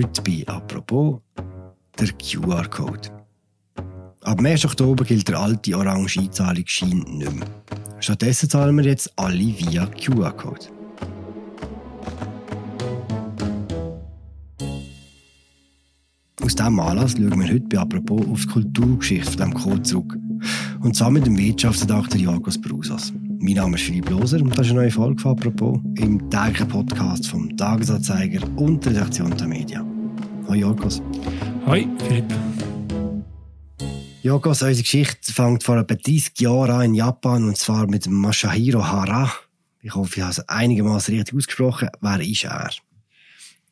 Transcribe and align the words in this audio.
Heute 0.00 0.22
bei 0.22 0.42
«Apropos» 0.46 1.20
der 1.98 2.08
QR-Code. 2.12 3.10
Ab 4.22 4.38
dem 4.38 4.46
1. 4.46 4.64
Oktober 4.64 5.04
gilt 5.04 5.28
der 5.28 5.38
alte 5.38 5.76
orange 5.76 6.20
Einzahlungsschein 6.20 7.04
nicht 7.06 7.34
mehr. 7.34 7.46
Stattdessen 7.98 8.48
zahlen 8.48 8.78
wir 8.78 8.84
jetzt 8.84 9.12
alle 9.16 9.38
via 9.38 9.84
QR-Code. 9.84 10.68
Aus 16.42 16.54
diesem 16.54 16.80
Anlass 16.80 17.12
schauen 17.12 17.38
wir 17.38 17.52
heute 17.52 17.68
bei 17.68 17.78
«Apropos» 17.78 18.26
auf 18.26 18.40
die 18.40 18.46
Kulturgeschichte 18.46 19.32
von 19.32 19.50
diesem 19.50 19.54
Code 19.54 19.82
zurück. 19.82 20.16
Und 20.80 20.96
zwar 20.96 21.10
mit 21.10 21.26
dem 21.26 21.36
Wirtschaftsredakteur 21.36 22.20
Jorgos 22.20 22.58
Brusas. 22.58 23.12
Mein 23.38 23.54
Name 23.54 23.76
ist 23.76 23.82
Philipp 23.82 24.08
Loser 24.08 24.40
und 24.40 24.56
das 24.56 24.66
ist 24.66 24.72
eine 24.72 24.80
neue 24.80 24.90
Folge 24.90 25.20
von 25.20 25.32
«Apropos» 25.32 25.78
im 25.96 26.30
täglichen 26.30 26.68
Podcast 26.68 27.26
vom 27.26 27.54
Tagesanzeiger 27.54 28.40
und 28.56 28.82
der 28.86 28.92
Redaktion 28.92 29.36
der 29.36 29.46
Medien. 29.46 29.89
Hallo 30.50 30.62
Jorgos. 30.62 31.00
Hoi 31.64 31.86
Philipp. 32.08 32.24
Jorgos, 34.20 34.62
unsere 34.62 34.82
Geschichte 34.82 35.32
fängt 35.32 35.62
vor 35.62 35.78
etwa 35.78 35.94
30 35.94 36.40
Jahren 36.40 36.70
an 36.72 36.84
in 36.86 36.94
Japan 36.94 37.44
und 37.44 37.56
zwar 37.56 37.86
mit 37.86 38.08
Masahiro 38.08 38.84
Hara. 38.84 39.32
Ich 39.80 39.94
hoffe, 39.94 40.16
ich 40.16 40.22
habe 40.22 40.32
es 40.32 40.40
einigermaßen 40.48 41.14
richtig 41.14 41.36
ausgesprochen. 41.36 41.90
Wer 42.00 42.20
ist 42.20 42.42
er? 42.42 42.68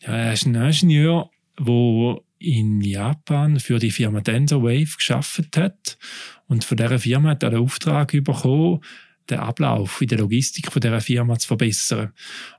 Ja, 0.02 0.12
er 0.12 0.32
ist 0.34 0.46
ein 0.46 0.54
Ingenieur, 0.54 1.28
der 1.59 2.20
in 2.38 2.80
Japan 2.80 3.59
für 3.59 3.80
die 3.80 3.90
Firma 3.90 4.20
Wave 4.24 4.96
geschafft 4.96 5.56
hat 5.56 5.98
und 6.46 6.62
von 6.62 6.76
dieser 6.76 7.01
Firma 7.01 7.30
hat 7.30 7.42
er 7.42 7.51
den 7.51 7.59
Auftrag 7.59 8.12
bekommen, 8.12 8.84
den 9.29 9.40
Ablauf 9.40 10.01
in 10.01 10.06
der 10.06 10.18
Logistik 10.18 10.70
von 10.70 10.80
dieser 10.80 11.01
Firma 11.01 11.37
zu 11.40 11.48
verbessern 11.48 12.12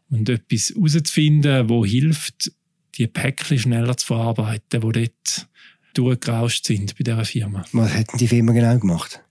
und 0.09 0.27
etwas 0.27 0.73
herauszufinden, 0.75 1.69
wo 1.69 1.85
hilft, 1.85 2.51
die 2.95 3.07
Päckchen 3.07 3.59
schneller 3.59 3.95
zu 3.97 4.07
verarbeiten, 4.07 4.81
die 4.81 4.91
dort 4.91 5.47
durchgerauscht 5.93 6.65
sind 6.65 6.97
bei 6.97 7.03
dieser 7.03 7.25
Firma. 7.25 7.65
Was 7.71 7.93
hat 7.93 8.07
die 8.19 8.27
Firma 8.27 8.51
genau 8.51 8.77
gemacht? 8.77 9.21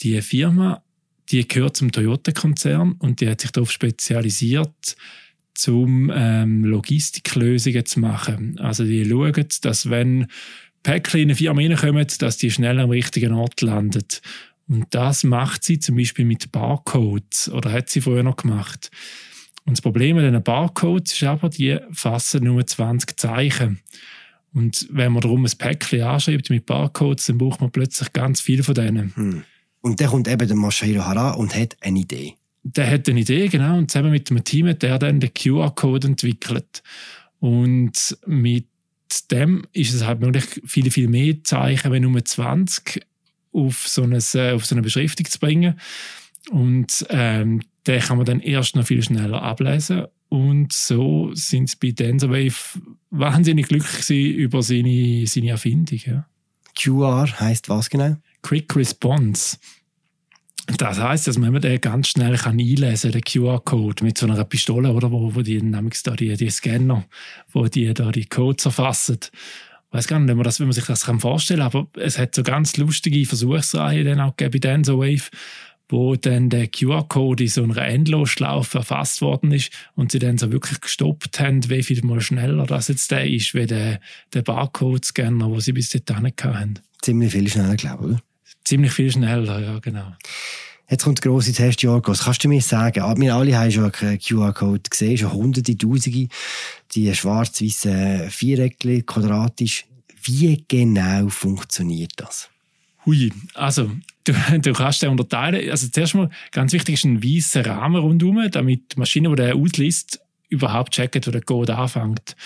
Die 0.00 0.20
Firma 0.22 0.82
die 1.30 1.46
gehört 1.46 1.76
zum 1.76 1.92
Toyota-Konzern 1.92 2.92
und 2.92 3.20
die 3.20 3.28
hat 3.28 3.40
sich 3.40 3.52
darauf 3.52 3.70
spezialisiert, 3.70 4.96
um 5.68 6.10
ähm, 6.14 6.64
Logistiklösungen 6.64 7.86
zu 7.86 8.00
machen. 8.00 8.58
Also 8.58 8.84
die 8.84 9.08
schauen, 9.08 9.46
dass 9.62 9.90
wenn 9.90 10.26
Päckchen 10.82 11.20
in 11.20 11.28
eine 11.28 11.36
Firma 11.36 11.60
reinkommen, 11.60 12.06
dass 12.18 12.38
die 12.38 12.50
schnell 12.50 12.80
am 12.80 12.90
richtigen 12.90 13.32
Ort 13.32 13.60
landen. 13.60 14.06
Und 14.68 14.86
das 14.90 15.24
macht 15.24 15.64
sie 15.64 15.78
zum 15.78 15.96
Beispiel 15.96 16.24
mit 16.24 16.50
Barcodes 16.52 17.50
oder 17.50 17.72
hat 17.72 17.90
sie 17.90 18.00
vorher 18.00 18.22
noch 18.22 18.36
gemacht. 18.36 18.90
Und 19.64 19.76
das 19.76 19.82
Problem 19.82 20.16
mit 20.16 20.24
diesen 20.24 20.42
Barcodes 20.42 21.12
ist 21.12 21.22
aber, 21.22 21.48
die 21.48 21.78
fassen 21.92 22.44
nur 22.44 22.66
20 22.66 23.18
Zeichen. 23.18 23.80
Und 24.52 24.88
wenn 24.90 25.12
man 25.12 25.20
darum 25.20 25.44
ein 25.44 25.52
Päckchen 25.56 26.02
anschreibt 26.02 26.50
mit 26.50 26.66
Barcodes, 26.66 27.26
dann 27.26 27.38
braucht 27.38 27.60
man 27.60 27.70
plötzlich 27.70 28.12
ganz 28.12 28.40
viel 28.40 28.62
von 28.62 28.74
denen. 28.74 29.14
Hm. 29.14 29.44
Und 29.82 30.00
dann 30.00 30.08
kommt 30.08 30.28
eben 30.28 30.46
der 30.46 30.56
Masahiro 30.56 31.04
Hara 31.04 31.32
und 31.32 31.54
hat 31.54 31.76
eine 31.80 32.00
Idee 32.00 32.34
der 32.62 32.90
hat 32.90 33.08
eine 33.08 33.20
Idee, 33.20 33.48
genau, 33.48 33.78
und 33.78 33.90
zusammen 33.90 34.10
mit 34.10 34.30
einem 34.30 34.44
Team 34.44 34.68
hat 34.68 34.82
er 34.82 34.98
dann 34.98 35.20
den 35.20 35.32
QR-Code 35.32 36.08
entwickelt. 36.08 36.82
Und 37.38 38.18
mit 38.26 38.66
dem 39.30 39.64
ist 39.72 39.94
es 39.94 40.04
halt 40.04 40.20
möglich, 40.20 40.44
viele, 40.66 40.90
viel 40.90 41.08
mehr 41.08 41.42
Zeichen, 41.42 41.90
wenn 41.90 42.02
nur 42.02 42.24
20 42.24 43.06
auf 43.52 43.88
so 43.88 44.02
eine, 44.02 44.18
äh, 44.34 44.52
auf 44.52 44.66
so 44.66 44.74
eine 44.74 44.82
Beschriftung 44.82 45.26
zu 45.26 45.38
bringen. 45.38 45.80
Und 46.50 47.06
ähm, 47.08 47.62
den 47.86 48.00
kann 48.00 48.18
man 48.18 48.26
dann 48.26 48.40
erst 48.40 48.76
noch 48.76 48.86
viel 48.86 49.02
schneller 49.02 49.42
ablesen. 49.42 50.06
Und 50.28 50.72
so 50.72 51.30
sind 51.34 51.70
sie 51.70 51.76
bei 51.80 51.90
Denserwave 51.90 52.80
wahnsinnig 53.10 53.68
glücklich 53.68 54.10
über 54.36 54.62
seine, 54.62 55.26
seine 55.26 55.50
Erfindung. 55.50 55.98
Ja. 56.04 56.26
QR 56.78 57.40
heißt 57.40 57.68
was 57.68 57.90
genau? 57.90 58.16
Quick 58.42 58.74
Response. 58.76 59.58
Das 60.76 61.00
heißt, 61.00 61.26
dass 61.26 61.38
man 61.38 61.60
den 61.60 61.80
ganz 61.80 62.08
schnell 62.08 62.36
kann 62.36 62.60
einlesen 62.60 63.10
kann, 63.10 63.20
den 63.20 63.24
QR-Code 63.24 64.04
mit 64.04 64.18
so 64.18 64.26
einer 64.26 64.44
Pistole, 64.44 64.92
oder 64.92 65.10
wo, 65.10 65.34
wo 65.34 65.42
die 65.42 65.60
nämlich 65.60 66.02
da 66.02 66.12
die, 66.12 66.36
die 66.36 66.50
Scanner, 66.50 67.04
wo 67.50 67.66
die 67.66 67.92
da 67.92 68.12
die 68.12 68.26
Codes 68.26 68.66
erfassen. 68.66 69.18
Ich 69.22 69.94
weiß 69.94 70.06
gar 70.06 70.20
nicht, 70.20 70.28
wenn 70.28 70.36
man, 70.36 70.44
das, 70.44 70.60
wenn 70.60 70.68
man 70.68 70.72
sich 70.72 70.84
das 70.84 71.06
kann 71.06 71.18
vorstellen 71.18 71.60
kann, 71.60 71.66
aber 71.66 71.88
es 72.00 72.18
hat 72.18 72.34
so 72.34 72.44
ganz 72.44 72.76
lustige 72.76 73.26
Versuchsreihen 73.26 74.06
dann 74.06 74.20
auch 74.20 74.36
gegeben 74.36 74.60
bei 74.60 74.68
DensoWave, 74.68 75.30
wo 75.90 76.16
dann 76.16 76.50
der 76.50 76.68
QR-Code 76.68 77.44
in 77.44 77.48
so 77.48 77.62
einer 77.62 77.78
Endlosschlaufe 77.78 78.78
erfasst 78.78 79.22
worden 79.22 79.52
ist 79.52 79.70
und 79.94 80.12
sie 80.12 80.18
dann 80.18 80.38
so 80.38 80.52
wirklich 80.52 80.80
gestoppt 80.80 81.40
haben, 81.40 81.68
wie 81.68 81.82
viel 81.82 82.02
mal 82.04 82.20
schneller 82.20 82.66
das 82.66 82.88
jetzt 82.88 83.10
der 83.10 83.28
ist, 83.28 83.54
wie 83.54 83.66
der, 83.66 84.00
der 84.32 84.42
Barcode-Scanner, 84.42 85.48
den 85.48 85.60
sie 85.60 85.72
bis 85.72 85.90
dahin 85.90 86.32
hatten. 86.42 86.78
Ziemlich 87.02 87.32
viel 87.32 87.48
schneller, 87.48 87.76
glaube 87.76 88.04
ich, 88.04 88.10
oder? 88.10 88.22
Ziemlich 88.64 88.92
viel 88.92 89.10
schneller, 89.10 89.60
ja, 89.60 89.78
genau. 89.78 90.12
Jetzt 90.90 91.04
kommt 91.04 91.24
der 91.24 91.30
grosse 91.30 91.52
Test, 91.52 91.82
Jorgos. 91.82 92.24
Kannst 92.24 92.42
du 92.42 92.48
mir 92.48 92.60
sagen, 92.60 93.00
ah, 93.02 93.14
wir 93.16 93.34
alle 93.34 93.56
haben 93.56 93.70
schon 93.70 93.92
einen 93.94 94.18
QR-Code 94.18 94.90
gesehen, 94.90 95.16
schon 95.16 95.32
hunderte, 95.32 95.78
tausende, 95.78 96.26
die 96.92 97.14
schwarz-weißen 97.14 98.28
Viereckchen, 98.28 99.06
quadratisch. 99.06 99.86
Wie 100.24 100.64
genau 100.66 101.28
funktioniert 101.28 102.12
das? 102.16 102.49
Hui, 103.06 103.32
also 103.54 103.90
du, 104.24 104.32
du 104.58 104.72
kannst 104.72 105.02
den 105.02 105.10
unterteilen. 105.10 105.70
Also 105.70 105.88
zuerst 105.88 106.14
mal, 106.14 106.30
ganz 106.52 106.72
wichtig 106.72 106.94
ist 106.94 107.04
ein 107.04 107.22
weißer 107.22 107.66
Rahmen 107.66 108.00
rundherum, 108.00 108.50
damit 108.50 108.94
die 108.94 108.98
Maschine, 108.98 109.28
die 109.30 109.36
der 109.36 109.56
ausliest, 109.56 110.20
überhaupt 110.48 110.92
checkt, 110.92 111.26
wo 111.26 111.30
der 111.30 111.42
Code 111.42 111.76
anfängt. 111.76 112.36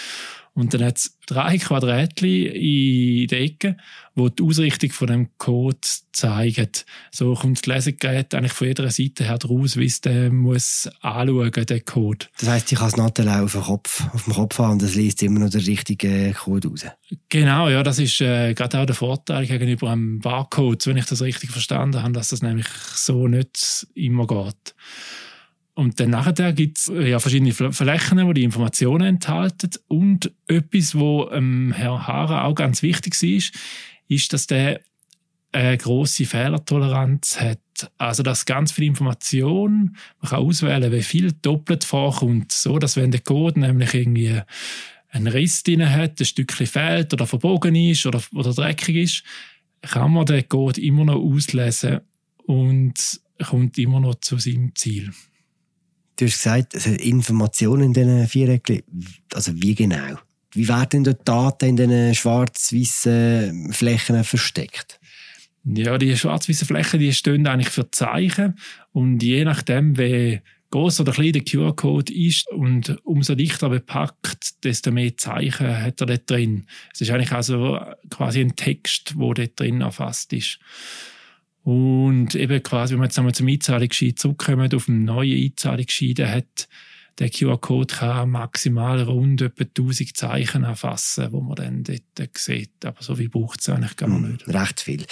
Und 0.54 0.72
dann 0.72 0.84
hat 0.84 0.98
es 0.98 1.19
drei 1.26 1.59
Quadrätchen 1.59 2.28
in 2.28 3.26
der 3.26 3.41
Ecke, 3.41 3.76
wo 4.15 4.28
die 4.28 4.42
Ausrichtung 4.44 4.91
von 4.91 5.09
dem 5.09 5.28
Code 5.37 5.78
zeigen. 6.12 6.70
So 7.10 7.34
kommt 7.34 7.59
das 7.59 7.66
Lesegerät 7.66 8.32
eigentlich 8.34 8.53
von 8.53 8.69
jeder 8.69 8.88
Seite 8.88 9.25
her 9.25 9.38
raus, 9.44 9.76
wie 9.76 9.87
es 9.87 10.00
den 10.00 10.37
muss 10.37 10.88
anschauen, 11.00 11.50
den 11.50 11.84
Code. 11.84 12.26
Das 12.38 12.48
heisst, 12.48 12.70
ich 12.70 12.78
kann 12.78 12.87
es 12.87 12.97
Nattel 12.97 13.28
auf 13.28 13.50
dem 13.50 13.62
Kopf, 13.62 14.06
auf 14.15 14.25
dem 14.25 14.34
Kopf 14.34 14.59
haben 14.59 14.72
und 14.75 14.82
es 14.82 14.94
liest 14.94 15.25
immer 15.25 15.41
noch 15.41 15.50
den 15.50 15.62
richtigen 15.62 16.32
Code 16.34 16.69
raus. 16.69 16.86
Genau, 17.28 17.69
ja, 17.69 17.82
das 17.82 17.98
ist 17.98 18.21
äh, 18.21 18.54
gerade 18.54 18.78
auch 18.78 18.86
der 18.86 18.94
Vorteil 18.94 19.47
gegenüber 19.47 19.91
einem 19.91 20.21
Barcode, 20.21 20.86
wenn 20.86 20.98
ich 20.98 21.06
das 21.06 21.21
richtig 21.21 21.50
verstanden 21.50 22.00
habe, 22.00 22.12
dass 22.12 22.28
das 22.28 22.42
nämlich 22.42 22.69
so 22.94 23.26
nicht 23.26 23.88
immer 23.94 24.28
geht. 24.28 24.75
Und 25.75 25.99
dann 25.99 26.11
nachher 26.11 26.53
gibt 26.53 26.79
es 26.79 26.89
äh, 26.89 27.11
ja, 27.11 27.19
verschiedene 27.19 27.53
Flächen, 27.53 28.27
die 28.29 28.35
die 28.35 28.45
Informationen 28.45 29.07
enthalten. 29.07 29.71
Und 29.89 30.33
etwas, 30.47 30.95
wo 30.95 31.29
ähm, 31.31 31.73
Herr 31.73 32.07
Hara 32.07 32.45
auch 32.45 32.55
ganz 32.55 32.83
wichtig 32.83 33.21
ist, 33.23 33.55
ist, 34.07 34.33
dass 34.33 34.47
der 34.47 34.81
eine 35.51 35.79
grosse 35.79 36.27
Fehlertoleranz 36.27 37.41
hat. 37.41 37.59
Also, 37.99 38.23
dass 38.23 38.45
ganz 38.45 38.73
viel 38.73 38.84
Information, 38.84 39.97
man 40.21 40.31
kann 40.31 40.41
auswählen, 40.41 40.93
wie 40.93 41.03
viel 41.03 41.33
doppelt 41.33 41.84
vorkommt, 41.84 42.53
so 42.53 42.79
dass 42.79 42.97
wenn 42.97 43.11
der 43.11 43.21
Code 43.21 43.61
nämlich 43.61 43.95
irgendwie 43.95 44.41
einen 45.11 45.29
Riss 45.29 45.63
drin 45.63 45.89
hat, 45.89 46.21
ein 46.21 46.25
Stückchen 46.25 46.67
fehlt 46.67 47.13
oder 47.13 47.27
verbogen 47.27 47.77
ist 47.77 48.05
oder, 48.07 48.21
oder 48.34 48.53
dreckig 48.53 48.97
ist, 48.97 49.23
kann 49.83 50.13
man 50.13 50.27
den 50.27 50.49
Code 50.49 50.81
immer 50.81 51.05
noch 51.05 51.21
auslesen 51.21 52.01
und 52.47 53.21
kommt 53.45 53.79
immer 53.79 54.01
noch 54.01 54.17
zu 54.17 54.39
seinem 54.39 54.75
Ziel. 54.75 55.13
Du 56.17 56.27
hast 56.27 56.35
gesagt, 56.35 56.75
es 56.75 56.87
hat 56.87 57.01
Informationen 57.01 57.85
in 57.85 57.93
diesen 57.93 58.29
Vierecken. 58.29 58.83
Also 59.33 59.53
wie 59.55 59.75
genau? 59.75 60.19
Wie 60.53 60.69
werden 60.69 61.03
die 61.03 61.13
Daten 61.25 61.71
in 61.71 61.77
diesen 61.77 62.15
schwarz-weißen 62.15 63.73
Flächen 63.73 64.23
versteckt? 64.23 65.01
Ja, 65.65 65.99
die 65.99 66.17
schwarz-weißen 66.17 66.67
Flächen, 66.67 67.01
die 67.01 67.13
stehen 67.13 67.47
eigentlich 67.47 67.71
für 67.71 67.91
Zeichen. 67.91 68.59
Und 68.93 69.23
je 69.23 69.45
nachdem, 69.45 69.99
wie 69.99 70.41
groß 70.71 71.01
oder 71.01 71.13
klein 71.13 71.33
der 71.33 71.45
QR-Code 71.45 72.13
ist 72.13 72.51
und 72.51 72.99
umso 73.05 73.35
dichter 73.35 73.69
bepackt, 73.69 74.65
desto 74.65 74.91
mehr 74.91 75.17
Zeichen 75.17 75.69
hat 75.69 76.01
er 76.01 76.07
dort 76.07 76.29
drin. 76.29 76.67
Es 76.93 77.01
ist 77.01 77.10
eigentlich 77.10 77.33
also 77.33 77.81
quasi 78.10 78.41
ein 78.41 78.57
Text, 78.57 79.15
wo 79.17 79.33
dort 79.34 79.59
drin 79.59 79.81
erfasst 79.81 80.33
ist. 80.33 80.59
Und 81.65 82.34
eben 82.34 82.63
quasi, 82.63 82.93
wenn 82.93 83.01
wir 83.01 83.07
jetzt 83.07 83.19
einmal 83.19 83.34
zum 83.34 83.49
Einzahlungsschein 83.49 84.16
zurückkommen, 84.16 84.72
auf 84.75 84.89
einen 84.89 85.05
neuen 85.05 85.45
Einzahlungsschein, 85.45 86.15
der 86.15 86.31
hat 86.31 86.69
der 87.19 87.31
QR-Code 87.31 87.95
kann 87.95 88.31
maximal 88.31 89.01
rund 89.03 89.41
etwa 89.41 89.65
1000 89.65 90.16
Zeichen 90.16 90.65
erfassen, 90.65 91.28
wo 91.31 91.41
man 91.41 91.57
dann 91.57 91.84
dort 91.84 92.37
sieht. 92.37 92.84
Aber 92.84 93.03
so 93.03 93.15
viel 93.15 93.28
braucht 93.28 93.61
es 93.61 93.69
eigentlich 93.69 93.97
gar 93.97 94.09
hm, 94.09 94.33
nicht. 94.33 94.49
recht 94.49 94.81
viel. 94.81 95.07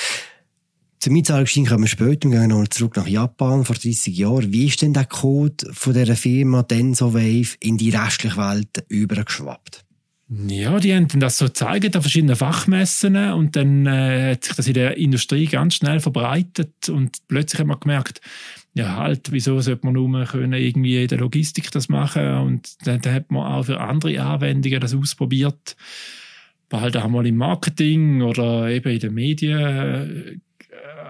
Zum 0.99 1.17
Einzahlungsschein 1.17 1.67
kommen 1.67 1.85
wir 1.85 1.89
später. 1.89 2.31
Wir 2.31 2.41
gehen 2.41 2.51
noch 2.51 2.69
zurück 2.69 2.97
nach 2.97 3.07
Japan 3.07 3.65
vor 3.65 3.77
30 3.77 4.17
Jahren. 4.17 4.53
Wie 4.53 4.67
ist 4.67 4.83
denn 4.83 4.93
der 4.93 5.05
Code 5.05 5.67
von 5.73 5.95
dieser 5.95 6.17
Firma 6.17 6.63
DensoWave 6.63 7.57
in 7.61 7.79
die 7.79 7.91
restliche 7.91 8.37
Welt 8.37 8.85
übergeschwappt? 8.89 9.85
Ja, 10.35 10.79
die 10.79 10.95
haben 10.95 11.21
das 11.21 11.37
so 11.37 11.45
gezeigt 11.47 11.95
an 11.95 12.01
verschiedenen 12.01 12.37
Fachmessen 12.37 13.17
und 13.33 13.55
dann 13.55 13.85
äh, 13.85 14.33
hat 14.33 14.45
sich 14.45 14.55
das 14.55 14.67
in 14.67 14.75
der 14.75 14.97
Industrie 14.97 15.45
ganz 15.45 15.75
schnell 15.75 16.01
verbreitet 16.01 16.89
und 16.89 17.19
plötzlich 17.29 17.61
hat 17.61 17.67
man 17.67 17.79
gemerkt, 17.79 18.23
ja 18.73 18.97
halt, 18.97 19.31
wieso 19.31 19.61
sollte 19.61 19.85
man 19.85 19.93
nur 19.93 20.25
können 20.25 20.55
irgendwie 20.55 21.03
in 21.03 21.09
der 21.09 21.19
Logistik 21.19 21.71
das 21.73 21.91
machen? 21.91 22.39
Und 22.39 22.87
dann, 22.87 23.03
dann 23.03 23.15
hat 23.15 23.31
man 23.31 23.43
auch 23.43 23.65
für 23.65 23.81
andere 23.81 24.19
Anwendungen 24.23 24.81
das 24.81 24.95
ausprobiert, 24.95 25.77
halt 26.73 26.97
auch 26.97 27.09
mal 27.09 27.27
im 27.27 27.37
Marketing 27.37 28.23
oder 28.23 28.71
eben 28.71 28.91
in 28.91 29.01
den 29.01 29.15
Medien 29.15 29.61
äh, 29.61 30.37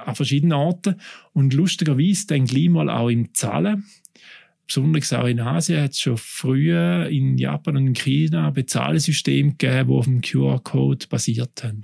an 0.05 0.17
verschiedenen 0.17 0.55
Orten. 0.55 0.97
Und 1.33 1.55
lustigerweise 1.55 2.27
dann 2.27 2.47
gleich 2.47 2.71
mal 2.71 2.91
auch 2.91 3.09
im 3.09 3.33
Zahlen 3.35 3.85
besonders 4.73 5.13
auch 5.13 5.27
in 5.27 5.41
Asien 5.41 5.83
hat 5.83 5.91
es 5.91 6.01
schon 6.01 6.17
früher 6.17 7.07
in 7.09 7.37
Japan 7.37 7.77
und 7.77 7.89
in 7.89 7.95
China 7.95 8.51
Bezahlsysteme 8.51 9.51
gegeben, 9.51 9.89
die 9.89 9.95
auf 9.95 10.05
dem 10.07 10.21
QR-Code 10.23 11.07
basiert 11.09 11.63
haben. 11.63 11.83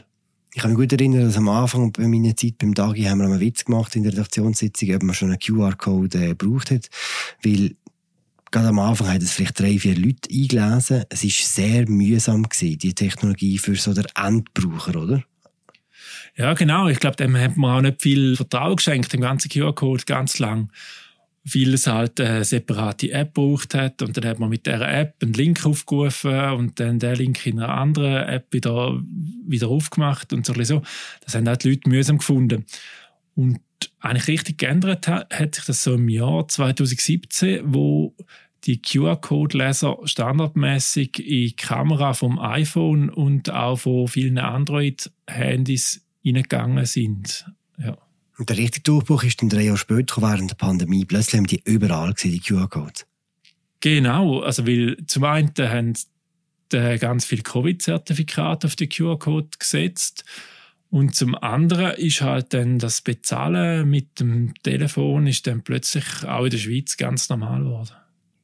Ich 0.55 0.63
kann 0.63 0.71
mich 0.73 0.81
gut 0.81 0.93
erinnern, 0.93 1.25
dass 1.25 1.37
am 1.37 1.49
Anfang 1.49 1.93
bei 1.93 2.09
meiner 2.09 2.35
Zeit 2.35 2.57
beim 2.59 2.73
Dagi 2.73 3.03
haben 3.05 3.19
wir 3.19 3.27
einen 3.27 3.41
Witz 3.41 3.67
gemacht 3.67 3.95
in 3.95 4.05
der 4.05 4.13
Redaktionssitzung, 4.13 4.95
ob 4.95 5.03
man 5.03 5.15
schon 5.15 5.29
einen 5.29 5.39
QR-Code 5.39 6.19
äh, 6.19 6.29
gebraucht 6.29 6.71
hat, 6.71 6.89
weil 7.45 7.77
gerade 8.51 8.69
am 8.69 8.79
Anfang 8.79 9.09
haben 9.09 9.23
es 9.23 9.33
vielleicht 9.33 9.61
drei, 9.61 9.79
vier 9.79 9.95
Leute 9.95 10.31
eingelesen. 10.33 11.05
Es 11.11 11.23
war 11.23 11.31
sehr 11.31 11.89
mühsam 11.91 12.49
gewesen, 12.49 12.79
die 12.79 12.95
Technologie 12.95 13.59
für 13.59 13.77
so 13.77 13.93
den 13.93 14.07
Endbraucher, 14.17 14.97
oder? 14.97 15.23
Ja, 16.37 16.55
genau. 16.55 16.89
Ich 16.89 17.01
glaube, 17.01 17.17
dem 17.17 17.37
hat 17.37 17.59
man 17.59 17.77
auch 17.77 17.83
nicht 17.83 18.01
viel 18.01 18.35
Vertrauen 18.35 18.77
geschenkt, 18.77 19.13
dem 19.13 19.21
ganzen 19.21 19.51
QR-Code 19.51 20.05
ganz 20.07 20.39
lang 20.39 20.71
weil 21.55 21.75
es 21.75 21.87
halt 21.87 22.21
eine 22.21 22.45
separate 22.45 23.11
App 23.11 23.35
gebraucht 23.35 23.75
hat 23.75 24.03
und 24.03 24.17
dann 24.17 24.25
hat 24.25 24.39
man 24.39 24.49
mit 24.51 24.67
der 24.67 24.81
App 24.81 25.17
einen 25.23 25.33
Link 25.33 25.65
aufgerufen 25.65 26.51
und 26.53 26.81
dann 26.81 26.99
der 26.99 27.17
Link 27.17 27.47
in 27.47 27.61
einer 27.61 27.75
anderen 27.75 28.29
App 28.29 28.53
wieder, 28.53 29.01
wieder 29.47 29.69
aufgemacht 29.69 30.33
und 30.33 30.47
so. 30.47 30.53
Das 30.53 31.35
haben 31.35 31.49
auch 31.49 31.57
die 31.57 31.71
Leute 31.71 31.89
mühsam 31.89 32.19
gefunden. 32.19 32.65
Und 33.35 33.61
eigentlich 34.01 34.29
richtig 34.29 34.59
geändert 34.59 35.07
hat, 35.07 35.33
hat 35.33 35.55
sich 35.55 35.65
das 35.65 35.83
so 35.83 35.95
im 35.95 36.09
Jahr 36.09 36.49
2017, 36.49 37.63
wo 37.65 38.15
die 38.65 38.83
QR-Code-Leser 38.83 39.99
standardmäßig 40.05 41.19
in 41.21 41.25
die 41.25 41.57
Kamera 41.57 42.13
vom 42.13 42.39
iPhone 42.39 43.09
und 43.09 43.51
auch 43.51 43.77
von 43.77 44.09
vielen 44.09 44.39
Android-Handys 44.39 46.05
hineingegangen 46.23 46.85
sind. 46.85 47.47
Ja. 47.79 47.97
Und 48.39 48.49
der 48.49 48.57
richtige 48.57 48.83
Durchbruch 48.83 49.25
ist 49.25 49.43
dann 49.43 49.49
drei 49.49 49.63
Jahre 49.63 49.79
später 49.79 50.23
während 50.23 50.51
der 50.51 50.57
Pandemie. 50.57 51.05
Plötzlich 51.05 51.39
haben 51.39 51.47
die 51.47 51.61
überall 51.65 52.15
gesehen, 52.15 52.33
die 52.33 52.41
QR-Codes. 52.41 53.07
Genau, 53.81 54.41
also 54.41 54.67
weil 54.67 54.97
zum 55.07 55.25
einen 55.25 55.53
haben 55.59 55.95
die 56.73 56.99
ganz 56.99 57.25
viele 57.25 57.43
Covid-Zertifikate 57.43 58.67
auf 58.67 58.77
die 58.77 58.89
QR-Code 58.89 59.49
gesetzt 59.59 60.25
und 60.91 61.15
zum 61.15 61.35
anderen 61.35 61.93
ist 61.97 62.23
halt 62.23 62.55
dann 62.55 62.79
das 62.79 63.03
Bezahlen 63.03 63.89
mit 63.89 64.21
dem 64.21 64.55
Telefon 64.63 65.27
ist 65.27 65.47
dann 65.47 65.63
plötzlich 65.63 66.05
auch 66.25 66.45
in 66.45 66.51
der 66.51 66.59
Schweiz 66.59 66.97
ganz 66.97 67.29
normal 67.29 67.63
geworden. 67.63 67.91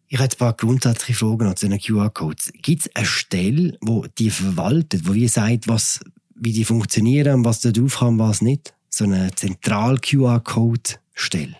Ich 0.08 0.19
habe 0.19 0.31
ein 0.31 0.38
paar 0.38 0.52
grundsätzliche 0.52 1.19
Fragen 1.19 1.56
zu 1.56 1.69
den 1.69 1.81
QR-Codes. 1.81 2.52
Gibt 2.62 2.82
es 2.82 2.94
eine 2.94 3.06
Stelle, 3.06 3.79
wo 3.81 4.06
die 4.19 4.31
verwaltet, 4.31 5.08
wo 5.08 5.14
wie 5.14 5.26
sagt, 5.26 5.67
was, 5.67 6.00
wie 6.35 6.52
die 6.52 6.64
funktionieren, 6.64 7.44
was 7.44 7.61
da 7.61 7.70
drauf 7.70 7.99
kann, 7.99 8.19
was 8.19 8.43
nicht? 8.43 8.75
So 8.96 9.05
eine 9.05 9.31
Zentral-QR-Code-Stelle? 9.35 11.56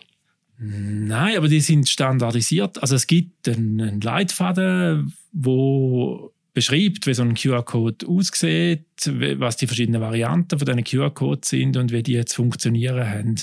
Nein, 0.59 1.37
aber 1.37 1.49
die 1.49 1.61
sind 1.61 1.89
standardisiert. 1.89 2.81
Also 2.81 2.95
es 2.95 3.07
gibt 3.07 3.49
einen 3.49 4.01
Leitfaden, 4.01 5.13
wo 5.33 6.33
beschreibt, 6.55 7.07
wie 7.07 7.15
so 7.15 7.23
ein 7.23 7.35
QR-Code 7.35 8.07
aussieht, 8.07 8.87
was 9.05 9.57
die 9.57 9.67
verschiedenen 9.67 10.01
Varianten 10.01 10.59
von 10.59 10.65
diesen 10.65 10.85
QR-Codes 10.85 11.51
sind 11.51 11.77
und 11.77 11.93
wie 11.93 12.05
die 12.05 12.13
jetzt 12.13 12.35
funktionieren 12.35 13.09
haben. 13.09 13.35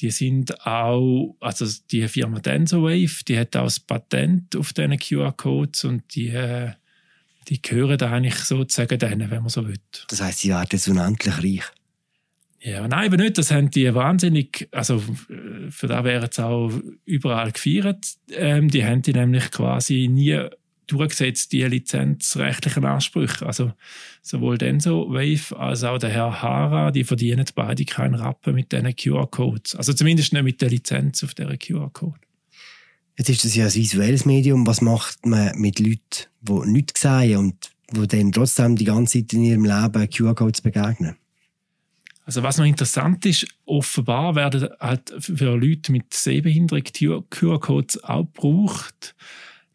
Die 0.00 0.10
sind 0.10 0.66
auch, 0.66 1.36
also 1.40 1.66
die 1.90 2.08
Firma 2.08 2.40
DensoWave, 2.40 3.24
die 3.28 3.38
hat 3.38 3.56
auch 3.56 3.64
das 3.64 3.78
Patent 3.78 4.56
auf 4.56 4.72
diesen 4.72 4.98
QR-Codes 4.98 5.84
und 5.84 6.14
die, 6.16 6.32
die 7.48 7.62
gehören 7.62 8.02
eigentlich 8.02 8.34
sozusagen 8.34 8.98
denen, 8.98 9.30
wenn 9.30 9.42
man 9.42 9.50
so 9.50 9.66
will. 9.66 9.78
Das 10.08 10.20
heißt, 10.20 10.40
sie 10.40 10.48
werden 10.48 10.80
unendlich 10.88 11.38
reich? 11.38 11.72
Ja, 12.62 12.86
nein, 12.86 13.06
eben 13.06 13.22
nicht. 13.22 13.38
Das 13.38 13.50
haben 13.50 13.70
die 13.70 13.94
wahnsinnig, 13.94 14.68
also 14.70 15.02
für 15.70 15.86
da 15.86 16.04
wären 16.04 16.28
sie 16.30 16.44
auch 16.44 16.70
überall 17.06 17.52
gefeiert. 17.52 18.04
Ähm, 18.30 18.68
die 18.68 18.84
haben 18.84 19.00
die 19.00 19.14
nämlich 19.14 19.50
quasi 19.50 20.08
nie 20.10 20.38
durchgesetzt, 20.86 21.52
die 21.52 21.62
lizenzrechtlichen 21.62 22.84
Ansprüche. 22.84 23.46
Also 23.46 23.72
sowohl 24.22 24.58
Denso 24.58 25.08
Wave 25.08 25.58
als 25.58 25.84
auch 25.84 25.98
der 25.98 26.10
Herr 26.10 26.42
Hara, 26.42 26.90
die 26.90 27.04
verdienen 27.04 27.46
beide 27.54 27.84
keinen 27.86 28.16
Rappen 28.16 28.54
mit 28.54 28.72
diesen 28.72 28.94
QR-Codes. 28.94 29.76
Also 29.76 29.94
zumindest 29.94 30.32
nicht 30.34 30.42
mit 30.42 30.60
der 30.60 30.68
Lizenz 30.68 31.24
auf 31.24 31.32
dieser 31.32 31.56
QR-Code. 31.56 32.20
Jetzt 33.16 33.30
ist 33.30 33.44
das 33.44 33.54
ja 33.54 33.66
ein 33.66 33.74
visuelles 33.74 34.24
Medium. 34.26 34.66
Was 34.66 34.82
macht 34.82 35.24
man 35.24 35.58
mit 35.58 35.78
Leuten, 35.78 36.26
die 36.42 36.70
nichts 36.70 37.00
sehen 37.00 37.36
und 37.38 37.70
die 37.92 38.06
dann 38.06 38.32
trotzdem 38.32 38.76
die 38.76 38.84
ganze 38.84 39.18
Zeit 39.18 39.32
in 39.32 39.44
ihrem 39.44 39.64
Leben 39.64 40.10
QR-Codes 40.10 40.60
begegnen? 40.60 41.16
Also 42.30 42.44
was 42.44 42.58
noch 42.58 42.64
interessant 42.64 43.26
ist, 43.26 43.44
offenbar 43.66 44.36
werden 44.36 44.68
halt 44.78 45.12
für 45.18 45.56
Leute 45.56 45.90
mit 45.90 46.14
Sehbehinderung 46.14 46.84
QR-Codes 47.28 48.04
auch 48.04 48.22
gebraucht, 48.32 49.16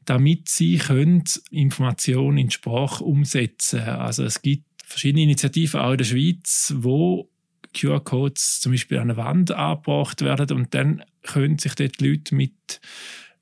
damit 0.05 0.47
sie 0.47 0.77
können 0.77 1.25
Informationen 1.51 2.37
in 2.37 2.51
Sprache 2.51 3.03
umsetzen 3.03 3.81
können. 3.83 3.97
Also 3.97 4.23
es 4.23 4.41
gibt 4.41 4.63
verschiedene 4.85 5.23
Initiativen 5.23 5.81
auch 5.81 5.91
in 5.91 5.97
der 5.97 6.05
Schweiz, 6.05 6.73
wo 6.77 7.29
QR-Codes 7.73 8.61
zum 8.61 8.71
Beispiel 8.71 8.99
an 8.99 9.09
der 9.09 9.17
Wand 9.17 9.51
angebracht 9.51 10.21
werden 10.21 10.55
und 10.55 10.73
dann 10.73 11.03
können 11.23 11.59
sich 11.59 11.75
dort 11.75 11.99
Leute 11.99 12.35
mit 12.35 12.79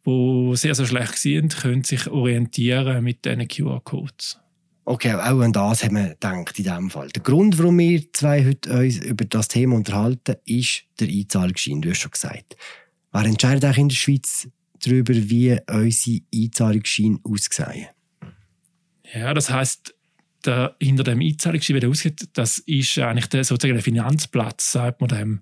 wo 0.03 0.55
sehr, 0.55 0.73
sehr 0.73 0.87
schlecht 0.87 1.17
sind, 1.17 1.55
können 1.55 1.83
sich 1.83 2.07
orientieren 2.07 3.03
mit 3.03 3.25
diesen 3.25 3.47
QR-Codes. 3.47 4.39
Okay, 4.85 5.13
auch 5.13 5.39
an 5.39 5.53
das 5.53 5.83
haben 5.83 5.95
wir 5.95 6.09
gedacht 6.09 6.59
in 6.59 6.65
diesem 6.65 6.89
Fall. 6.89 7.07
Der 7.09 7.23
Grund, 7.23 7.57
warum 7.57 7.79
wir 7.79 8.11
zwei 8.11 8.45
heute 8.45 8.79
uns 8.79 8.97
über 8.97 9.23
das 9.23 9.47
Thema 9.47 9.75
unterhalten, 9.75 10.35
ist 10.45 10.83
der 10.99 11.07
Einzahlungsschein, 11.07 11.81
du 11.81 11.89
hast 11.89 12.01
schon 12.01 12.11
gesagt. 12.11 12.57
Wer 13.13 13.25
entscheidet 13.25 13.63
auch 13.63 13.77
in 13.77 13.87
der 13.87 13.95
Schweiz 13.95 14.49
darüber, 14.83 15.13
wie 15.13 15.57
unsere 15.69 16.21
Einzahlungsschein 16.33 17.19
aussehen? 17.23 17.87
Ja, 19.13 19.33
das 19.33 19.49
heisst, 19.49 19.95
der, 20.43 20.75
hinter 20.81 21.03
dem 21.05 21.21
Einzahlungsschein, 21.21 21.79
der 21.79 21.89
aussieht, 21.89 22.27
das 22.33 22.57
ist 22.59 22.97
eigentlich 22.99 23.27
der, 23.27 23.45
sozusagen 23.45 23.75
der 23.75 23.83
Finanzplatz, 23.83 24.73
sagt 24.73 24.99
man 24.99 25.07
dem. 25.07 25.41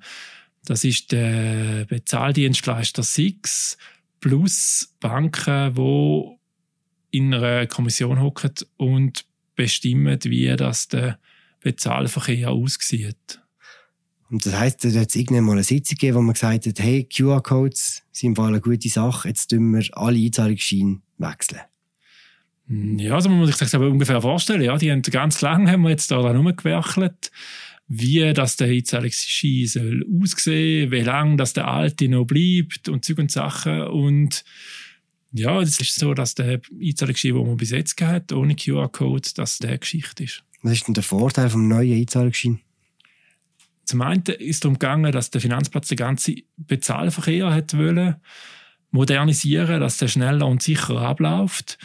Das 0.66 0.84
ist 0.84 1.12
der 1.12 1.86
Bezahldienstleister 1.86 3.02
SIX 3.02 3.78
plus 4.20 4.96
Banken, 5.00 5.74
die 5.74 7.18
in 7.18 7.34
einer 7.34 7.66
Kommission 7.66 8.22
hocken 8.22 8.54
und 8.78 9.26
bestimmen, 9.64 10.18
wie 10.24 10.56
das 10.56 10.88
der 10.88 11.20
Bezahlverkehr 11.62 12.50
aussieht. 12.52 13.42
Und 14.30 14.46
das 14.46 14.58
heisst, 14.58 14.86
da 14.86 14.90
hat 15.00 15.10
es 15.10 15.16
irgendwann 15.16 15.44
mal 15.44 15.52
eine 15.54 15.64
Sitzung 15.64 15.98
gegeben, 15.98 16.18
wo 16.18 16.22
man 16.22 16.34
gesagt 16.34 16.66
hat, 16.66 16.80
hey, 16.80 17.04
QR-Codes 17.04 18.04
sind 18.12 18.40
eine 18.40 18.62
gute 18.62 18.90
Sache, 18.90 19.28
jetzt 19.28 19.50
tun 19.50 19.74
wir 19.74 19.86
alle 19.92 20.18
Einzahlungsscheine 20.18 21.02
wechseln. 21.18 21.62
Ja, 22.98 23.16
also 23.16 23.28
man 23.28 23.40
muss 23.40 23.50
sich 23.50 23.58
das 23.58 23.74
ungefähr 23.74 24.22
vorstellen. 24.22 24.62
Ja, 24.62 24.78
die 24.78 24.90
haben 24.90 25.02
ganz 25.02 25.42
lange 25.42 25.70
haben 25.70 25.82
wir 25.82 25.90
jetzt 25.90 26.10
da 26.10 26.18
rumgewerkelt, 26.18 27.30
wie 27.90 28.34
das 28.34 28.56
der 28.56 28.70
Einzahlungsschein 28.70 29.68
soll 29.68 30.06
aussehen, 30.22 30.92
wie 30.92 31.02
lange 31.02 31.36
das 31.36 31.52
der 31.52 31.68
alte 31.68 32.08
noch 32.08 32.26
bleibt 32.26 32.88
und 32.88 33.04
Zeug 33.04 33.18
und 33.18 33.32
Sachen 33.32 33.82
und 33.82 34.46
ja, 35.34 35.62
es 35.62 35.80
ist 35.80 35.96
so, 35.96 36.14
dass 36.14 36.36
der 36.36 36.62
Einzahlungsschein, 36.82 37.34
den 37.34 37.48
man 37.48 37.58
bis 37.58 37.72
jetzt 37.72 38.00
hat, 38.02 38.32
ohne 38.34 38.56
QR-Code, 38.56 39.30
dass 39.36 39.60
der 39.60 39.78
Geschichte 39.78 40.24
ist. 40.26 40.44
Was 40.62 40.74
ist 40.74 40.88
denn 40.88 40.94
der 40.94 41.04
Vorteil 41.04 41.50
vom 41.50 41.68
neuen 41.68 42.00
Einzahlungsschein? 42.00 42.60
Zum 43.86 44.02
einen 44.02 44.24
ist 44.24 44.56
es 44.56 44.60
darum 44.60 44.76
gegangen, 44.76 45.12
dass 45.12 45.32
der 45.32 45.42
Finanzplatz 45.42 45.88
den 45.88 45.98
ganzen 45.98 46.42
Bezahlverkehr 46.58 47.54
hat 47.54 47.76
wollen, 47.78 48.16
modernisieren, 48.92 49.80
dass 49.80 49.98
der 49.98 50.08
schneller 50.08 50.48
und 50.48 50.62
sicherer 50.62 51.02
abläuft. 51.02 51.78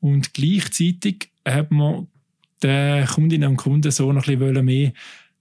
Und 0.00 0.34
gleichzeitig 0.34 1.30
hat 1.44 1.70
man 1.70 2.08
den 2.62 3.06
Kundinnen 3.06 3.50
und 3.50 3.56
Kunden 3.56 3.90
so 3.90 4.12
noch 4.12 4.26
ein 4.28 4.38
bisschen 4.38 4.64
mehr 4.64 4.92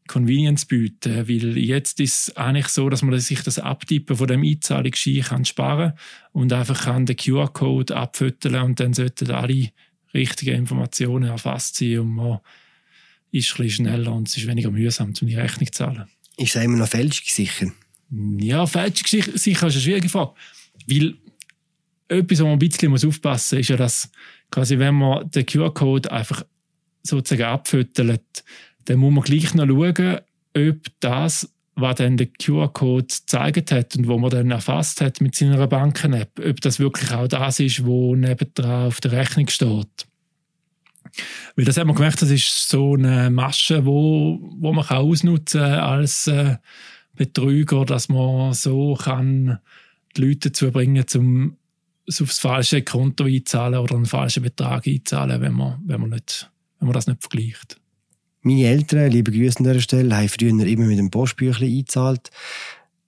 Convenience 0.07 0.65
bieten, 0.65 1.27
weil 1.27 1.57
jetzt 1.57 1.99
ist 1.99 2.29
es 2.29 2.37
eigentlich 2.37 2.67
so, 2.67 2.89
dass 2.89 3.01
man 3.01 3.19
sich 3.19 3.41
das 3.41 3.59
Abtippen 3.59 4.15
von 4.15 4.27
dem 4.27 4.43
Einzahlungsschein 4.43 5.21
kann 5.21 5.45
sparen 5.45 5.93
und 6.31 6.51
einfach 6.53 6.85
kann 6.85 7.05
den 7.05 7.15
QR-Code 7.15 7.95
abfütteln 7.95 8.55
und 8.63 8.79
dann 8.79 8.93
sollten 8.93 9.31
alle 9.31 9.69
richtigen 10.13 10.55
Informationen 10.55 11.29
erfasst 11.29 11.75
sein 11.75 11.99
und 11.99 12.15
man 12.15 12.39
ist 13.31 13.51
ein 13.51 13.63
bisschen 13.63 13.85
schneller 13.85 14.13
und 14.13 14.27
es 14.27 14.37
ist 14.37 14.47
weniger 14.47 14.71
mühsam, 14.71 15.13
um 15.21 15.27
die 15.27 15.35
Rechnung 15.35 15.67
zu 15.67 15.71
zahlen. 15.71 16.05
Ist 16.37 16.55
das 16.55 16.63
immer 16.63 16.77
noch 16.77 16.87
fälschungssicher? 16.87 17.71
Ja, 18.39 18.65
fälschungssicher 18.65 19.33
ist 19.33 19.63
eine 19.63 19.71
schwierige 19.71 20.09
Frage, 20.09 20.33
weil 20.87 21.15
etwas, 22.07 22.39
wo 22.39 22.45
man 22.45 22.53
ein 22.53 22.59
bisschen 22.59 22.93
aufpassen 22.93 23.57
muss, 23.57 23.61
ist 23.61 23.69
ja, 23.69 23.75
dass 23.75 24.09
quasi, 24.49 24.79
wenn 24.79 24.95
man 24.95 25.29
den 25.29 25.45
QR-Code 25.45 26.11
einfach 26.11 26.43
sozusagen 27.03 27.43
abfüttelt, 27.43 28.43
dann 28.87 28.99
muss 28.99 29.13
man 29.13 29.23
gleich 29.23 29.53
noch 29.53 29.67
schauen, 29.67 30.19
ob 30.55 30.77
das, 31.01 31.53
was 31.75 31.95
dann 31.95 32.17
der 32.17 32.27
QR-Code 32.27 33.03
gezeigt 33.03 33.71
hat 33.71 33.95
und 33.95 34.07
wo 34.07 34.17
man 34.17 34.31
dann 34.31 34.49
erfasst 34.49 35.01
hat 35.01 35.21
mit 35.21 35.35
seiner 35.35 35.67
Banken-App, 35.67 36.39
ob 36.39 36.61
das 36.61 36.79
wirklich 36.79 37.11
auch 37.11 37.27
das 37.27 37.59
ist, 37.59 37.85
wo 37.85 38.15
nebendran 38.15 38.87
auf 38.87 39.01
der 39.01 39.11
Rechnung 39.11 39.47
steht. 39.49 40.07
Weil 41.55 41.65
das 41.65 41.77
haben 41.77 41.87
wir 41.87 41.95
gemerkt, 41.95 42.21
das 42.21 42.29
ist 42.29 42.69
so 42.69 42.93
eine 42.93 43.29
Masche, 43.29 43.85
wo, 43.85 44.39
wo 44.59 44.71
man 44.71 44.85
kann 44.85 44.97
ausnutzen 44.97 45.61
als 45.61 46.27
äh, 46.27 46.57
Betrüger, 47.15 47.85
dass 47.85 48.09
man 48.09 48.53
so 48.53 48.95
kann 48.95 49.59
die 50.15 50.21
Leute 50.21 50.49
dazu 50.49 50.71
bringen, 50.71 51.05
um 51.15 51.57
aufs 52.07 52.39
falsche 52.39 52.83
Konto 52.83 53.25
einzahlen 53.25 53.79
oder 53.79 53.95
einen 53.95 54.05
falschen 54.05 54.43
Betrag 54.43 54.87
einzahlen, 54.87 55.41
wenn 55.41 55.53
man, 55.53 55.81
wenn 55.85 55.99
man, 55.99 56.11
nicht, 56.11 56.49
wenn 56.79 56.87
man 56.87 56.93
das 56.93 57.07
nicht 57.07 57.21
vergleicht. 57.21 57.79
Meine 58.47 58.65
Eltern, 58.65 59.11
liebe 59.11 59.29
Grüße 59.29 59.59
an 59.59 59.65
dieser 59.65 59.81
Stelle, 59.81 60.15
haben 60.15 60.29
früher 60.29 60.51
immer 60.51 60.85
mit 60.85 60.97
dem 60.97 61.11
Postbüchlein 61.11 61.69
eingezahlt. 61.69 62.31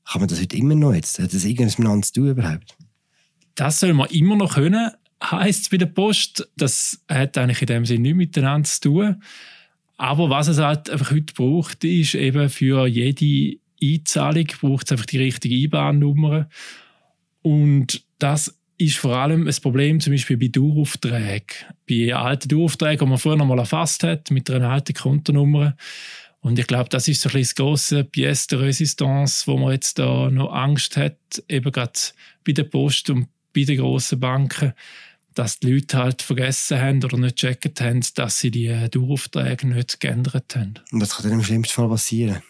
Kann 0.04 0.20
man 0.20 0.28
das 0.28 0.42
heute 0.42 0.58
immer 0.58 0.76
noch 0.76 0.94
jetzt? 0.94 1.18
Hat 1.18 1.34
das 1.34 1.46
irgendwas 1.46 1.78
miteinander 1.78 2.06
zu 2.06 2.14
tun 2.14 2.30
überhaupt? 2.32 2.76
Das 3.56 3.80
soll 3.80 3.94
man 3.94 4.10
immer 4.10 4.36
noch 4.36 4.56
können, 4.56 4.92
heisst 5.24 5.62
es 5.62 5.70
bei 5.70 5.78
der 5.78 5.86
Post. 5.86 6.52
Das 6.58 7.00
hat 7.08 7.38
eigentlich 7.38 7.62
in 7.62 7.68
dem 7.68 7.86
Sinne 7.86 8.02
nichts 8.02 8.18
miteinander 8.18 8.68
zu 8.68 8.82
tun. 8.82 9.24
Aber 9.96 10.30
was 10.30 10.50
es 10.50 10.58
halt 10.58 10.90
einfach 10.90 11.12
heute 11.12 11.34
braucht, 11.34 11.86
ist 11.86 12.16
eben 12.16 12.50
für 12.50 12.86
jede 12.88 13.60
Einzahlung 13.82 14.48
braucht 14.60 14.88
es 14.88 14.92
einfach 14.92 15.06
die 15.06 15.20
richtige 15.20 15.56
IBAN-Nummer. 15.56 16.50
Und 17.44 18.04
das 18.18 18.59
ist 18.80 18.98
vor 18.98 19.18
allem 19.18 19.46
ein 19.46 19.56
Problem 19.62 20.00
zum 20.00 20.14
Beispiel 20.14 20.38
bei 20.38 20.48
Daueraufträgen. 20.48 21.46
Bei 21.88 22.16
alten 22.16 22.48
Daueraufträgen, 22.48 23.06
die 23.06 23.10
man 23.10 23.18
früher 23.18 23.36
noch 23.36 23.46
mal 23.46 23.60
erfasst 23.60 24.04
hat, 24.04 24.32
mit 24.32 24.50
einer 24.50 24.70
alten 24.70 24.94
Kontonummer. 24.94 25.76
Und 26.40 26.58
ich 26.58 26.66
glaube, 26.66 26.88
das 26.90 27.10
ist 27.10 27.22
so 27.22 27.30
ein 27.30 27.34
bisschen 27.34 27.42
das 27.42 27.56
grosse 27.56 28.04
Pièce 28.06 28.48
de 28.48 28.60
Résistance, 28.60 29.46
wo 29.48 29.58
man 29.58 29.74
jetzt 29.74 30.00
da 30.00 30.32
noch 30.32 30.54
Angst 30.54 30.96
hat, 30.96 31.18
eben 31.50 31.72
gerade 31.72 32.00
bei 32.46 32.54
der 32.54 32.64
Post 32.64 33.10
und 33.10 33.28
bei 33.54 33.66
den 33.66 33.80
grossen 33.80 34.22
Banken, 34.22 34.74
dass 35.36 35.60
die 35.60 35.74
Leute 35.74 35.98
halt 35.98 36.22
vergessen 36.22 36.80
haben 36.80 37.04
oder 37.04 37.18
nicht 37.18 37.40
gecheckt 37.40 37.82
haben, 37.82 38.02
dass 38.16 38.40
sie 38.40 38.52
die 38.52 38.90
Daueraufträge 38.90 39.68
nicht 39.68 40.00
geändert 40.00 40.56
haben. 40.56 40.76
Und 40.94 41.02
was 41.02 41.18
kann 41.18 41.24
denn 41.24 41.40
im 41.40 41.44
schlimmsten 41.44 41.74
Fall 41.74 41.90
passieren? 41.90 42.42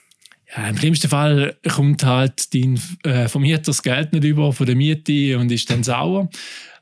Ja, 0.55 0.67
Im 0.67 0.77
schlimmsten 0.77 1.09
Fall 1.09 1.57
kommt 1.67 2.03
halt 2.03 2.53
dein 2.53 2.79
äh, 3.03 3.27
Vermieter 3.27 3.61
das 3.61 3.83
Geld 3.83 4.13
nicht 4.13 4.23
über 4.23 4.51
von 4.51 4.65
der 4.65 4.75
Miete 4.75 5.37
und 5.37 5.51
ist 5.51 5.69
dann 5.69 5.83
sauer. 5.83 6.29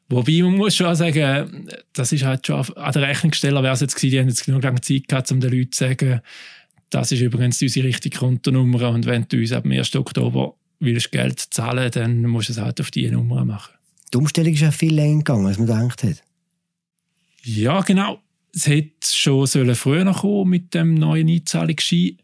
Wobei 0.10 0.42
man 0.42 0.56
muss 0.56 0.76
schon 0.76 0.96
sagen, 0.96 1.70
das 1.92 2.14
ist 2.14 2.24
halt 2.24 2.48
schon 2.48 2.64
an 2.78 2.94
der 2.94 3.02
Rechnungssteller 3.02 3.62
wäre 3.62 3.74
es 3.74 3.82
jetzt 3.82 3.96
gewesen, 3.96 4.12
die 4.12 4.20
haben 4.20 4.30
jetzt 4.30 4.46
genug 4.46 4.64
lange 4.64 4.80
Zeit 4.80 5.10
gehabt, 5.10 5.32
um 5.32 5.42
den 5.42 5.52
Leuten 5.52 5.72
zu 5.74 5.84
sagen, 5.84 6.22
das 6.90 7.12
ist 7.12 7.20
übrigens 7.20 7.62
unsere 7.62 7.88
richtige 7.88 8.18
Kontonummer 8.18 8.90
und 8.90 9.06
wenn 9.06 9.26
du 9.28 9.38
uns 9.38 9.52
ab 9.52 9.64
dem 9.64 9.74
1. 9.74 9.96
Oktober 9.98 10.56
willst 10.80 11.12
Geld 11.12 11.40
zahlen, 11.40 11.92
dann 11.92 12.22
musst 12.24 12.48
du 12.48 12.54
es 12.54 12.60
halt 12.60 12.80
auf 12.80 12.90
diese 12.92 13.12
Nummer 13.12 13.44
machen. 13.44 13.74
Die 14.14 14.18
Umstellung 14.18 14.54
ist 14.54 14.62
ja 14.62 14.72
viel 14.72 14.94
länger 14.94 15.18
gegangen, 15.18 15.46
als 15.46 15.58
man 15.58 15.68
gedacht 15.68 16.04
hat. 16.04 16.24
Ja, 17.44 17.82
genau. 17.82 18.22
Es 18.56 18.68
hätte 18.68 19.08
schon 19.12 19.48
früher 19.48 20.06
noch 20.06 20.22
kommen 20.22 20.50
mit 20.50 20.74
dem 20.74 20.94
neuen 20.94 21.28
Einzahlungsschein. 21.30 22.18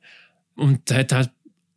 Und 0.55 0.89
hat 0.91 1.11
halt, 1.11 1.31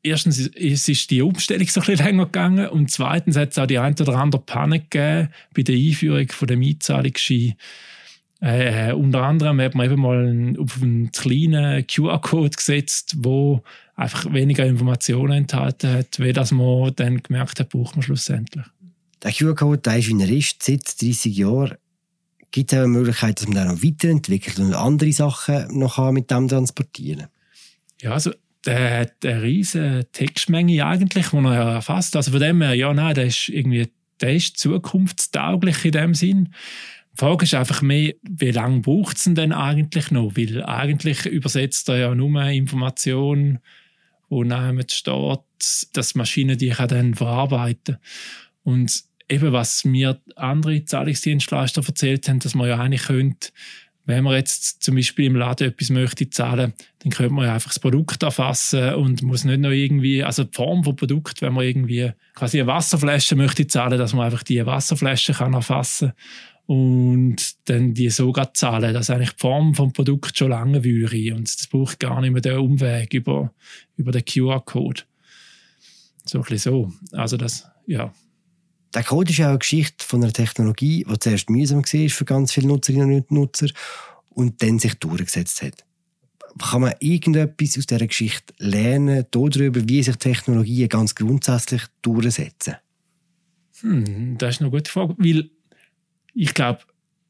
erstens 0.07 0.39
es 0.39 0.89
ist 0.89 1.11
die 1.11 1.23
Umstellung 1.23 1.67
so 1.69 1.81
ein 1.81 1.87
bisschen 1.87 2.07
länger 2.07 2.27
gegangen 2.27 2.69
und 2.69 2.91
zweitens 2.91 3.37
hat 3.37 3.51
es 3.51 3.59
auch 3.59 3.67
die 3.67 3.79
ein 3.79 3.95
oder 4.01 4.17
andere 4.17 4.43
Panik 4.43 4.91
gegeben 4.91 5.29
bei 5.55 5.63
der 5.63 5.75
Einführung 5.75 6.29
von 6.29 6.49
dem 6.49 6.63
Einzahlungsschein. 6.63 7.55
Äh, 8.41 8.93
unter 8.93 9.23
anderem 9.23 9.61
hat 9.61 9.75
man 9.75 9.91
eben 9.91 10.01
mal 10.01 10.55
auf 10.59 10.83
einen 10.83 11.11
kleinen 11.11 11.87
QR-Code 11.87 12.57
gesetzt, 12.57 13.17
wo 13.19 13.63
einfach 13.95 14.33
weniger 14.33 14.67
Informationen 14.67 15.33
enthalten 15.33 15.91
hat, 15.91 16.19
wie 16.19 16.33
das 16.33 16.53
man 16.53 16.95
dann 16.97 17.23
gemerkt 17.23 17.61
hat, 17.61 17.71
braucht 17.71 17.97
man 17.97 18.03
schlussendlich. 18.03 18.67
Der 19.23 19.33
QR-Code, 19.33 19.79
der 19.79 19.99
ist, 19.99 20.09
wie 20.09 20.23
er 20.23 20.29
ist, 20.29 20.63
seit 20.63 21.01
30 21.01 21.35
Jahren. 21.35 21.77
Gibt 22.51 22.73
es 22.73 22.79
eine 22.79 22.89
Möglichkeit, 22.89 23.41
dass 23.41 23.49
man 23.49 23.57
den 23.57 23.69
noch 23.69 23.83
weiterentwickelt 23.83 24.59
und 24.59 24.75
andere 24.75 25.13
Sachen 25.13 25.79
noch 25.79 26.11
mit 26.13 26.31
dem 26.31 26.47
transportieren 26.47 27.21
kann? 27.21 27.31
Ja, 28.03 28.13
also 28.13 28.33
der 28.67 29.01
hat 29.01 29.25
eine 29.25 29.43
riesige 29.43 30.07
Textmenge 30.13 30.85
eigentlich, 30.85 31.29
die 31.29 31.37
er 31.37 31.75
erfasst. 31.75 32.17
Also 32.17 32.33
von 32.33 32.41
dem 32.41 32.61
her, 32.63 32.75
ja, 32.75 32.93
nein, 32.93 33.15
der 33.15 33.27
ist 33.27 33.49
irgendwie, 33.49 33.89
der 34.21 34.35
ist 34.35 34.59
zukunftstauglich 34.59 35.85
in 35.85 35.93
dem 35.93 36.15
Sinn. 36.15 36.55
Die 37.13 37.19
Frage 37.19 37.45
ist 37.45 37.55
einfach 37.55 37.81
mehr, 37.81 38.15
wie 38.23 38.51
lange 38.51 38.81
braucht 38.81 39.17
es 39.17 39.25
denn 39.25 39.53
eigentlich 39.53 40.11
noch? 40.11 40.37
Weil 40.37 40.63
eigentlich 40.65 41.25
übersetzt 41.25 41.89
er 41.89 41.99
ja 41.99 42.15
nur 42.15 42.43
Informationen, 42.43 43.61
wo 44.29 44.43
neben 44.43 44.87
steht, 44.89 45.41
dass 45.93 46.15
Maschinen 46.15 46.59
die 46.59 46.71
kann 46.71 46.89
dann 46.89 47.15
verarbeiten 47.15 47.99
Und 48.65 49.05
eben, 49.29 49.53
was 49.53 49.85
mir 49.85 50.21
andere 50.35 50.85
Zahlungsdienstleister 50.85 51.83
erzählt 51.87 52.29
haben, 52.29 52.41
dass 52.41 52.55
man 52.55 52.69
ja 52.69 52.79
eigentlich 52.79 53.05
könnte 53.05 53.51
wenn 54.07 54.23
man 54.23 54.35
jetzt 54.35 54.83
zum 54.83 54.95
Beispiel 54.95 55.27
im 55.27 55.37
Laden 55.37 55.69
etwas 55.69 55.91
möchte 55.91 56.31
zahlen, 56.31 56.73
dann 57.01 57.13
könnte 57.13 57.35
man 57.35 57.47
ja 57.47 57.55
einfach 57.55 57.71
das 57.71 57.81
Produkt 57.81 58.23
erfassen 58.23 58.95
und 58.95 59.23
muss 59.23 59.45
nicht 59.45 59.61
noch 59.61 59.71
irgendwie, 59.71 60.23
also 60.23 60.45
die 60.45 60.55
Form 60.55 60.85
vom 60.85 60.95
Produkt, 60.95 61.43
wenn 61.43 61.53
man 61.53 61.65
irgendwie 61.65 62.13
quasi 62.35 62.61
eine 62.61 62.69
Wasserflasche 62.69 63.35
möchte 63.35 63.67
zahlen, 63.67 63.99
dass 63.99 64.15
man 64.15 64.27
einfach 64.27 64.45
die 64.45 64.65
Wasserflasche 64.65 65.33
kann 65.33 65.55
erfassen 65.55 66.13
und 66.67 67.37
dann 67.69 67.95
die 67.95 68.11
so 68.11 68.33
zahlen, 68.33 68.95
dass 68.95 69.11
eigentlich 69.11 69.33
die 69.33 69.41
Form 69.41 69.75
vom 69.75 69.93
Produkt 69.93 70.39
schon 70.39 70.51
lange 70.51 70.85
wäre 70.85 71.35
und 71.35 71.49
es 71.49 71.67
braucht 71.67 71.99
gar 71.99 72.21
nicht 72.21 72.33
mehr 72.33 72.43
den 72.43 72.59
Umweg 72.59 73.13
über, 73.13 73.53
über 73.97 74.13
den 74.13 74.25
QR-Code. 74.25 75.03
So 76.25 76.39
ein 76.39 76.45
bisschen 76.45 76.73
so. 76.73 76.93
Also 77.13 77.37
das, 77.37 77.69
ja, 77.87 78.13
der 78.97 79.05
Code 79.05 79.31
ist 79.31 79.37
ja 79.37 79.51
eine 79.51 79.59
Geschichte 79.59 80.05
von 80.05 80.23
einer 80.23 80.33
Technologie, 80.33 81.05
die 81.07 81.19
zuerst 81.19 81.51
mühsam 81.51 81.85
war 81.85 82.09
für 82.09 82.25
ganz 82.25 82.53
viele 82.53 82.69
Nutzerinnen 82.69 83.15
und 83.15 83.31
Nutzer 83.31 83.69
und 84.31 84.63
dann 84.63 84.79
sich 84.79 84.95
durchgesetzt 84.95 85.63
hat. 85.63 85.85
Kann 86.59 86.81
man 86.81 86.95
irgendetwas 87.01 87.77
aus 87.77 87.85
dieser 87.85 88.07
Geschichte 88.07 88.55
lernen, 88.57 89.27
darüber, 89.31 89.87
wie 89.87 90.03
sich 90.03 90.17
Technologien 90.17 90.89
ganz 90.89 91.15
grundsätzlich 91.15 91.83
durchsetzen? 92.01 92.77
Hm, 93.83 94.39
das 94.39 94.55
ist 94.55 94.61
eine 94.63 94.71
gute 94.71 94.91
Frage, 94.91 95.15
weil 95.19 95.51
ich 96.33 96.55
glaube, 96.55 96.81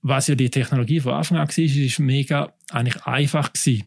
was 0.02 0.28
ja 0.28 0.36
die 0.36 0.50
Technologie 0.50 1.00
von 1.00 1.14
Anfang 1.14 1.38
an 1.38 1.48
war, 1.48 1.58
ist 1.58 1.98
mega 1.98 2.52
eigentlich 2.70 3.04
einfach 3.06 3.52
gewesen. 3.52 3.86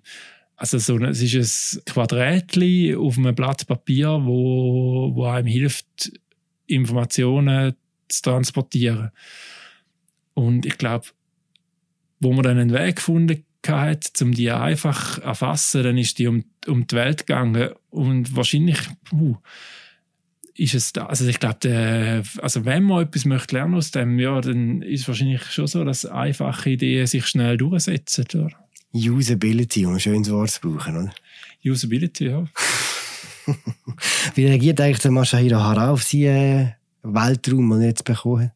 Also 0.58 0.80
so, 0.80 0.98
es 0.98 1.22
ist 1.22 1.78
ein 1.78 1.86
Quadrätchen 1.86 2.98
auf 2.98 3.18
einem 3.18 3.34
Blatt 3.34 3.66
Papier, 3.66 4.20
wo, 4.22 5.16
wo 5.16 5.24
einem 5.28 5.48
hilft, 5.48 6.12
Informationen 6.70 7.76
zu 8.08 8.22
transportieren. 8.22 9.12
Und 10.34 10.66
ich 10.66 10.78
glaube, 10.78 11.08
wo 12.20 12.34
man 12.34 12.44
dann 12.44 12.58
einen 12.58 12.74
Weg 12.74 12.98
gefunden 12.98 13.44
hat, 13.68 14.12
um 14.22 14.32
die 14.32 14.52
einfach 14.52 15.16
zu 15.16 15.22
erfassen, 15.22 15.84
dann 15.84 15.98
ist 15.98 16.18
die 16.18 16.28
um, 16.28 16.46
um 16.68 16.88
die 16.88 16.96
Welt 16.96 17.28
gegangen. 17.28 17.70
Und 17.90 18.36
wahrscheinlich, 18.36 18.80
uh, 19.12 19.36
ist 20.56 20.74
es 20.74 20.94
da, 20.94 21.06
also 21.06 21.26
ich 21.28 21.40
glaube, 21.40 22.24
also 22.42 22.66
wenn 22.66 22.84
man 22.84 23.04
etwas 23.04 23.26
möchte 23.26 23.56
lernen 23.56 23.76
aus 23.76 23.92
dem, 23.92 24.20
ja, 24.20 24.40
dann 24.42 24.82
ist 24.82 25.02
es 25.02 25.08
wahrscheinlich 25.08 25.44
schon 25.46 25.68
so, 25.68 25.84
dass 25.84 26.06
einfache 26.06 26.72
Ideen 26.72 27.08
sich 27.08 27.26
schnell 27.28 27.58
durchsetzen, 27.58 28.26
oder? 28.34 28.52
Usability, 28.94 29.86
um 29.86 29.94
ein 29.94 30.00
schönes 30.00 30.30
Wort 30.32 30.50
zu 30.50 30.62
brauchen, 30.62 30.98
oder? 30.98 31.14
Usability, 31.64 32.28
ja. 32.28 32.46
Wie 34.36 34.46
reagiert 34.46 34.82
eigentlich 34.82 35.00
der 35.00 35.12
Masahiro 35.12 35.60
Hara 35.60 35.92
auf 35.92 36.04
seinen 36.04 36.68
äh, 36.68 36.72
Weltraum, 37.04 37.70
den 37.70 37.82
er 37.82 37.88
jetzt 37.88 38.04
bekommen 38.04 38.46
hat? 38.46 38.52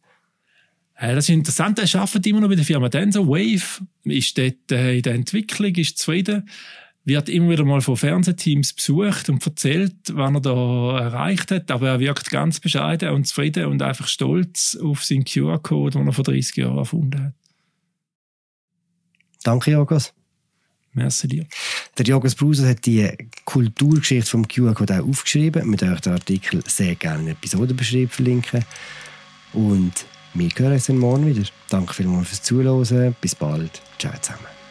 Äh, 0.96 1.16
das 1.16 1.26
ist 1.26 1.30
interessant, 1.30 1.80
er 1.80 2.00
arbeitet 2.00 2.28
immer 2.28 2.42
noch 2.42 2.50
bei 2.50 2.56
der 2.56 2.66
Firma 2.66 2.90
Denso. 2.90 3.28
Wave 3.28 3.86
ist 4.04 4.38
dort 4.38 4.72
äh, 4.72 4.98
in 4.98 5.02
der 5.02 5.16
Entwicklung, 5.16 5.74
ist 5.76 5.98
zufrieden, 5.98 6.50
wird 7.06 7.28
immer 7.28 7.50
wieder 7.50 7.66
mal 7.66 7.82
von 7.82 7.98
Fernsehteams 7.98 8.74
besucht 8.74 9.30
und 9.30 9.46
erzählt, 9.46 9.96
was 10.14 10.34
er 10.34 10.40
da 10.40 11.00
erreicht 11.00 11.52
hat. 11.52 11.70
Aber 11.72 11.90
er 11.90 12.00
wirkt 12.00 12.30
ganz 12.30 12.60
bescheiden 12.60 13.10
und 13.10 13.28
zufrieden 13.28 13.66
und 13.66 13.82
einfach 13.82 14.08
stolz 14.08 14.78
auf 14.82 15.04
seinen 15.04 15.26
QR-Code, 15.26 15.98
den 15.98 16.08
er 16.08 16.14
vor 16.14 16.24
30 16.24 16.56
Jahren 16.56 16.78
erfunden 16.78 17.26
hat. 17.26 17.34
Danke, 19.44 19.72
Jogos. 19.72 20.14
Merci 20.94 21.28
dir. 21.28 21.46
Der 21.98 22.06
Jogos 22.06 22.34
Bruser 22.34 22.68
hat 22.70 22.88
die 22.88 23.08
Kulturgeschichte 23.46 24.30
vom 24.32 24.48
QR-Code 24.48 25.00
auch 25.00 25.08
aufgeschrieben. 25.08 25.80
Wir 25.80 25.92
euch 25.94 26.02
den 26.02 26.14
Artikel 26.14 26.64
sehr 26.66 26.96
gerne 26.96 27.22
in 27.22 27.28
Episodenbeschrieb 27.30 28.12
verlinken. 28.12 28.66
Und 29.54 29.94
wir 30.34 30.50
hören 30.56 30.74
uns 30.74 30.90
morgen 30.90 31.28
wieder. 31.28 31.48
Danke 31.70 31.94
vielmals 31.94 32.30
fürs 32.30 32.42
Zuhören. 32.42 33.16
Bis 33.22 33.36
bald. 33.36 33.80
Ciao 34.00 34.14
zusammen. 34.20 34.62